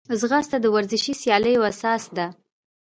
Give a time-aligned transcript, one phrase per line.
[0.19, 2.27] ځغاسته د ورزشي سیالیو اساس ده